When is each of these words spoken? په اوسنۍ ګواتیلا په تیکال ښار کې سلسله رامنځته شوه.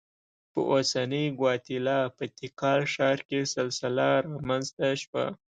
په 0.51 0.59
اوسنۍ 0.73 1.25
ګواتیلا 1.39 1.99
په 2.17 2.23
تیکال 2.37 2.81
ښار 2.93 3.19
کې 3.27 3.39
سلسله 3.55 4.05
رامنځته 4.25 4.87
شوه. 5.01 5.25